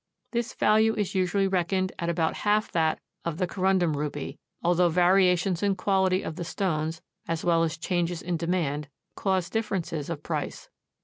[0.31, 5.61] This value is usually reckoned at about half that of the corundum ruby, although variations
[5.61, 10.69] in quality of the stones, as well as changes in demand, cause differences of price.